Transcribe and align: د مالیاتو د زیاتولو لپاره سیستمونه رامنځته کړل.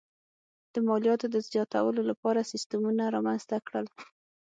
د 0.73 0.75
مالیاتو 0.87 1.27
د 1.31 1.37
زیاتولو 1.49 2.01
لپاره 2.11 2.49
سیستمونه 2.51 3.03
رامنځته 3.15 3.57
کړل. 3.67 3.85